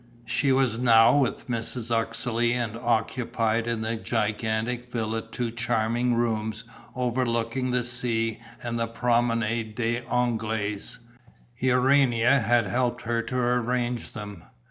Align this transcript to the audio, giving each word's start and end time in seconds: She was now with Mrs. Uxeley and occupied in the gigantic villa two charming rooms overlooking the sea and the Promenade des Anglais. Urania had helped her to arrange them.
She 0.25 0.51
was 0.51 0.79
now 0.79 1.15
with 1.15 1.47
Mrs. 1.47 1.91
Uxeley 1.91 2.53
and 2.53 2.75
occupied 2.75 3.67
in 3.67 3.81
the 3.81 3.97
gigantic 3.97 4.91
villa 4.91 5.21
two 5.21 5.51
charming 5.51 6.15
rooms 6.15 6.63
overlooking 6.95 7.69
the 7.69 7.83
sea 7.83 8.39
and 8.63 8.79
the 8.79 8.87
Promenade 8.87 9.75
des 9.75 10.01
Anglais. 10.11 10.95
Urania 11.59 12.39
had 12.39 12.65
helped 12.65 13.03
her 13.03 13.21
to 13.21 13.37
arrange 13.37 14.13
them. 14.13 14.41